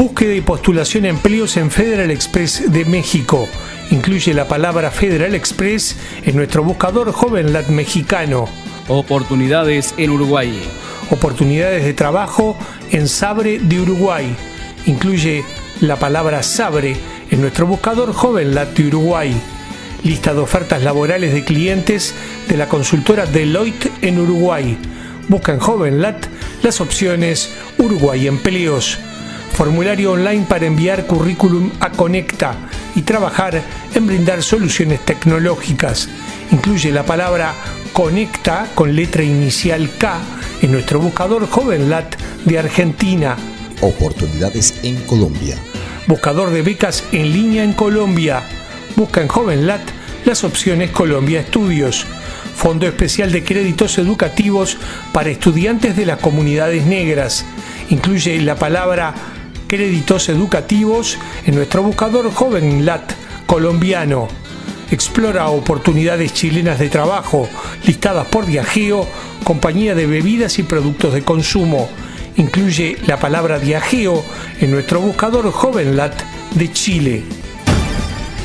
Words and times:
Búsqueda 0.00 0.32
y 0.32 0.40
postulación 0.40 1.04
a 1.04 1.08
empleos 1.08 1.58
en 1.58 1.70
Federal 1.70 2.10
Express 2.10 2.72
de 2.72 2.86
México. 2.86 3.46
Incluye 3.90 4.32
la 4.32 4.48
palabra 4.48 4.90
Federal 4.90 5.34
Express 5.34 5.94
en 6.24 6.36
nuestro 6.36 6.64
buscador 6.64 7.12
JovenLat 7.12 7.68
mexicano. 7.68 8.48
Oportunidades 8.88 9.92
en 9.98 10.08
Uruguay. 10.08 10.58
Oportunidades 11.10 11.84
de 11.84 11.92
trabajo 11.92 12.56
en 12.90 13.08
Sabre 13.08 13.58
de 13.58 13.78
Uruguay. 13.78 14.34
Incluye 14.86 15.44
la 15.82 15.96
palabra 15.96 16.42
Sabre 16.42 16.96
en 17.30 17.42
nuestro 17.42 17.66
buscador 17.66 18.14
JovenLat 18.14 18.74
de 18.74 18.86
Uruguay. 18.86 19.36
Lista 20.02 20.32
de 20.32 20.40
ofertas 20.40 20.82
laborales 20.82 21.34
de 21.34 21.44
clientes 21.44 22.14
de 22.48 22.56
la 22.56 22.70
consultora 22.70 23.26
Deloitte 23.26 23.92
en 24.00 24.18
Uruguay. 24.18 24.78
Busca 25.28 25.52
en 25.52 25.58
JovenLat 25.58 26.26
las 26.62 26.80
opciones 26.80 27.52
Uruguay 27.76 28.28
Empleos 28.28 28.98
formulario 29.52 30.12
online 30.12 30.46
para 30.48 30.66
enviar 30.66 31.06
currículum 31.06 31.70
a 31.80 31.90
Conecta 31.90 32.54
y 32.94 33.02
trabajar 33.02 33.62
en 33.94 34.06
brindar 34.06 34.42
soluciones 34.42 35.00
tecnológicas. 35.04 36.08
Incluye 36.50 36.90
la 36.90 37.04
palabra 37.04 37.54
Conecta 37.92 38.66
con 38.74 38.94
letra 38.94 39.22
inicial 39.22 39.90
K 39.98 40.18
en 40.62 40.72
nuestro 40.72 41.00
buscador 41.00 41.48
JovenLat 41.48 42.16
de 42.44 42.58
Argentina. 42.58 43.36
Oportunidades 43.80 44.80
en 44.82 44.96
Colombia. 45.02 45.56
Buscador 46.06 46.50
de 46.50 46.62
becas 46.62 47.04
en 47.12 47.32
línea 47.32 47.64
en 47.64 47.72
Colombia. 47.72 48.42
Busca 48.96 49.20
en 49.20 49.28
JovenLat 49.28 49.82
las 50.24 50.44
opciones 50.44 50.90
Colombia 50.90 51.40
Estudios. 51.40 52.06
Fondo 52.54 52.86
Especial 52.86 53.32
de 53.32 53.42
Créditos 53.42 53.96
Educativos 53.98 54.76
para 55.12 55.30
estudiantes 55.30 55.96
de 55.96 56.04
las 56.04 56.18
comunidades 56.18 56.84
negras. 56.84 57.46
Incluye 57.88 58.38
la 58.42 58.56
palabra 58.56 59.14
créditos 59.70 60.28
educativos 60.28 61.16
en 61.46 61.54
nuestro 61.54 61.84
buscador 61.84 62.32
JovenLat 62.32 63.12
colombiano. 63.46 64.26
Explora 64.90 65.48
oportunidades 65.48 66.34
chilenas 66.34 66.80
de 66.80 66.88
trabajo 66.88 67.48
listadas 67.86 68.26
por 68.26 68.46
Viajeo, 68.46 69.06
compañía 69.44 69.94
de 69.94 70.06
bebidas 70.06 70.58
y 70.58 70.64
productos 70.64 71.14
de 71.14 71.22
consumo. 71.22 71.88
Incluye 72.34 72.96
la 73.06 73.20
palabra 73.20 73.58
Viajeo 73.58 74.24
en 74.60 74.72
nuestro 74.72 75.00
buscador 75.00 75.48
JovenLat 75.52 76.20
de 76.56 76.72
Chile. 76.72 77.22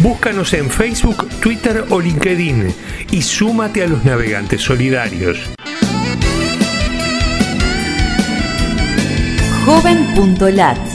Búscanos 0.02 0.54
en 0.54 0.70
Facebook, 0.70 1.28
Twitter 1.40 1.86
o 1.90 2.00
LinkedIn 2.00 2.72
y 3.10 3.24
súmate 3.24 3.82
a 3.82 3.88
los 3.88 4.06
navegantes 4.06 4.62
solidarios. 4.62 5.40
Joven.lat 9.66 10.95